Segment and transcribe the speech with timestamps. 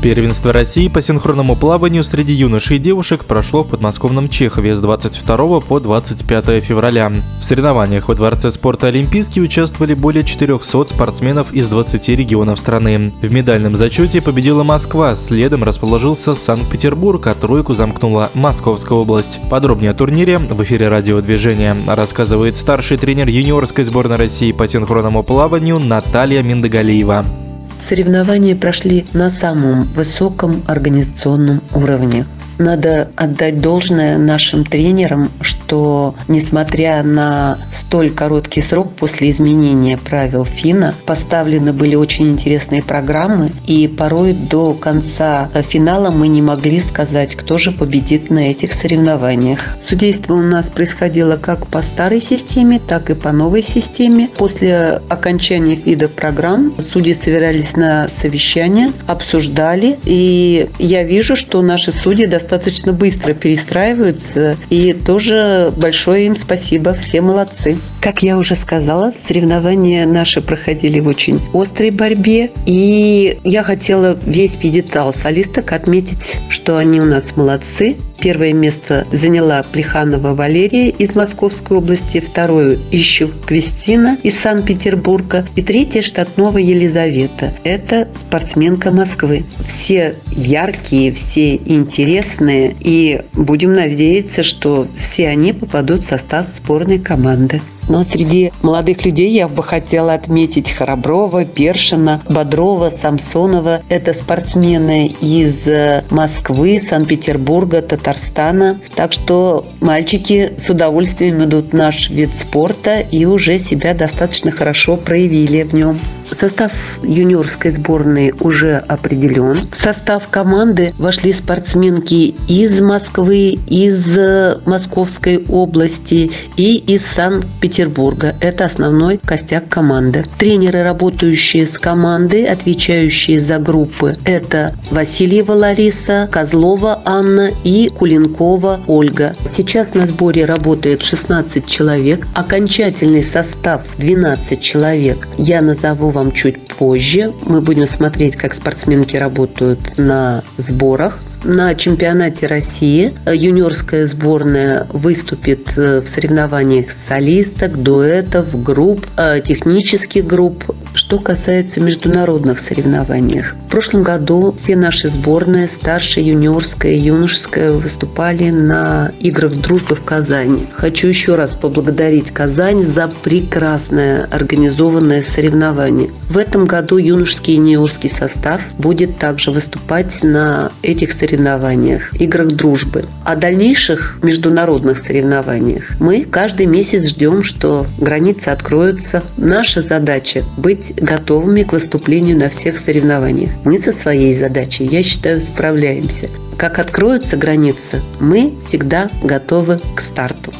[0.00, 5.60] Первенство России по синхронному плаванию среди юношей и девушек прошло в подмосковном Чехове с 22
[5.60, 7.10] по 25 февраля.
[7.40, 13.12] В соревнованиях во Дворце спорта Олимпийский участвовали более 400 спортсменов из 20 регионов страны.
[13.20, 19.40] В медальном зачете победила Москва, следом расположился Санкт-Петербург, а тройку замкнула Московская область.
[19.50, 25.80] Подробнее о турнире в эфире радиодвижения рассказывает старший тренер юниорской сборной России по синхронному плаванию
[25.80, 27.47] Наталья Миндагалиева.
[27.78, 32.26] Соревнования прошли на самом высоком организационном уровне.
[32.58, 40.94] Надо отдать должное нашим тренерам, что несмотря на столь короткий срок после изменения правил ФИНа,
[41.06, 47.58] поставлены были очень интересные программы, и порой до конца финала мы не могли сказать, кто
[47.58, 49.60] же победит на этих соревнованиях.
[49.80, 54.30] Судейство у нас происходило как по старой системе, так и по новой системе.
[54.36, 62.26] После окончания вида программ судьи собирались на совещание, обсуждали, и я вижу, что наши судьи
[62.26, 64.56] достаточно достаточно быстро перестраиваются.
[64.70, 66.94] И тоже большое им спасибо.
[66.94, 67.78] Все молодцы.
[68.00, 72.50] Как я уже сказала, соревнования наши проходили в очень острой борьбе.
[72.66, 77.96] И я хотела весь пьедестал солисток отметить, что они у нас молодцы.
[78.20, 86.02] Первое место заняла Плеханова Валерия из Московской области, второе– Ищу Кристина из Санкт-Петербурга и третье–
[86.02, 87.52] Штатнова Елизавета.
[87.62, 89.44] Это спортсменка Москвы.
[89.66, 97.60] Все яркие, все интересные и будем надеяться, что все они попадут в состав сборной команды.
[97.88, 103.82] Но среди молодых людей я бы хотела отметить Храброва, Першина, Бодрова, Самсонова.
[103.88, 108.80] Это спортсмены из э, Москвы, Санкт-Петербурга, Татарстана.
[108.94, 114.96] Так что мальчики с удовольствием идут в наш вид спорта и уже себя достаточно хорошо
[114.96, 116.00] проявили в нем.
[116.32, 116.72] Состав
[117.02, 119.68] юниорской сборной уже определен.
[119.70, 128.34] В состав команды вошли спортсменки из Москвы, из э, Московской области и из Санкт-Петербурга.
[128.40, 130.24] Это основной костяк команды.
[130.38, 139.36] Тренеры, работающие с командой, отвечающие за группы, это Васильева Лариса, Козлова Анна и Кулинкова Ольга.
[139.50, 142.26] Сейчас на сборе работает 16 человек.
[142.34, 145.28] Окончательный состав 12 человек.
[145.38, 147.32] Я назову вам чуть позже.
[147.42, 151.18] Мы будем смотреть, как спортсменки работают на сборах.
[151.44, 160.64] На чемпионате России юниорская сборная выступит э, в соревнованиях солисток, дуэтов, групп, э, технических групп.
[161.08, 163.40] Что касается международных соревнований.
[163.40, 170.66] В прошлом году все наши сборные, старшая, юниорская, юношеская, выступали на играх дружбы в Казани.
[170.74, 176.10] Хочу еще раз поблагодарить Казань за прекрасное организованное соревнование.
[176.28, 183.06] В этом году юношеский и юниорский состав будет также выступать на этих соревнованиях играх дружбы.
[183.24, 189.22] О дальнейших международных соревнованиях мы каждый месяц ждем, что границы откроются.
[189.38, 193.50] Наша задача– быть готовыми к выступлению на всех соревнованиях.
[193.64, 196.28] Мы со своей задачей, я считаю, справляемся.
[196.56, 200.52] Как откроются границы, мы всегда готовы к старту.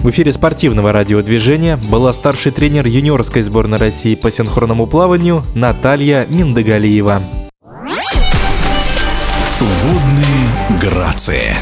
[0.00, 7.22] В эфире спортивного радиодвижения была старший тренер юниорской сборной России по синхронному плаванию Наталья Миндагалиева.
[9.58, 11.54] Водные грации.